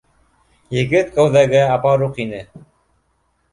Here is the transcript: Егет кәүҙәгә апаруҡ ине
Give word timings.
Егет 0.77 1.11
кәүҙәгә 1.17 1.63
апаруҡ 1.75 2.19
ине 2.27 2.43